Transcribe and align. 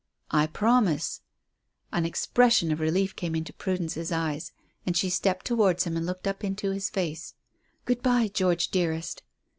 "I 0.31 0.47
promise." 0.47 1.21
An 1.93 2.05
expression 2.05 2.71
of 2.71 2.79
relief 2.79 3.15
came 3.15 3.35
into 3.35 3.53
Prudence's 3.53 4.11
eyes, 4.11 4.51
and 4.83 4.97
she 4.97 5.11
stepped 5.11 5.45
towards 5.45 5.83
him 5.83 5.95
and 5.95 6.07
looked 6.07 6.25
up 6.25 6.43
into 6.43 6.71
his 6.71 6.89
face. 6.89 7.35
"Good 7.85 8.01
bye, 8.01 8.31
George, 8.33 8.69
dearest." 8.69 9.21